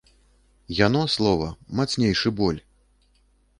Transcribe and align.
Яно, 0.77 1.01
слова, 1.17 1.47
мацнейшы 1.81 2.35
боль! 2.43 2.61